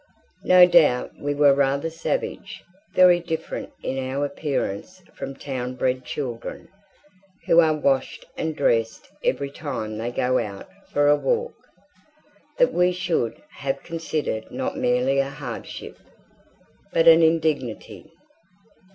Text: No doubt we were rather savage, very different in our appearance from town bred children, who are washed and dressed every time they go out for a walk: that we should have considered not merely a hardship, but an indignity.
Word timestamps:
No 0.45 0.65
doubt 0.65 1.11
we 1.19 1.35
were 1.35 1.53
rather 1.53 1.91
savage, 1.91 2.63
very 2.95 3.19
different 3.19 3.71
in 3.83 3.99
our 3.99 4.25
appearance 4.25 5.03
from 5.13 5.35
town 5.35 5.75
bred 5.75 6.05
children, 6.05 6.69
who 7.45 7.59
are 7.59 7.75
washed 7.75 8.25
and 8.35 8.55
dressed 8.55 9.07
every 9.23 9.51
time 9.51 9.99
they 9.99 10.09
go 10.09 10.39
out 10.39 10.67
for 10.91 11.07
a 11.07 11.15
walk: 11.15 11.53
that 12.57 12.73
we 12.73 12.91
should 12.91 13.43
have 13.57 13.83
considered 13.83 14.49
not 14.49 14.75
merely 14.75 15.19
a 15.19 15.29
hardship, 15.29 15.99
but 16.91 17.07
an 17.07 17.21
indignity. 17.21 18.09